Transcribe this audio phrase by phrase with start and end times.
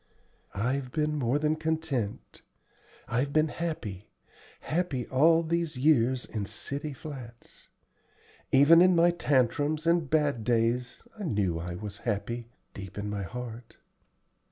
[0.55, 2.41] "I've been more than content;
[3.07, 4.09] I've been happy
[4.61, 7.67] happy all these years in city flats.
[8.51, 13.21] Even in my tantrums and bad days I knew I was happy, deep in my
[13.21, 13.77] heart."